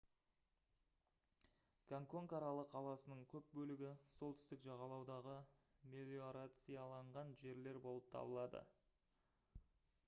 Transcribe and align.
гонгконг 1.91 2.33
аралы 2.37 2.63
қаласының 2.71 3.21
көп 3.33 3.51
бөлігі 3.59 3.91
солтүстік 4.15 4.65
жағалаудағы 4.69 5.37
мелиорацияланған 5.93 7.37
жерлер 7.45 7.83
болып 7.87 8.11
табылады 8.17 8.67